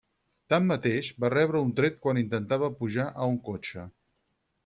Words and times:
Tanmateix, 0.53 1.09
va 1.25 1.29
rebre 1.33 1.61
un 1.65 1.69
tret 1.81 2.01
quan 2.07 2.21
intentava 2.23 2.71
pujar 2.81 3.07
a 3.25 3.31
un 3.35 3.39
cotxe. 3.51 3.87